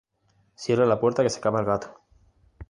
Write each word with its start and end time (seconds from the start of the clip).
Cierra 0.55 0.87
la 0.87 0.99
puerta 0.99 1.21
que 1.21 1.29
se 1.29 1.35
escapa 1.35 1.59
el 1.59 1.67
gato 1.67 1.95